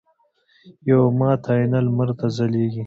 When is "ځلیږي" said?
2.35-2.79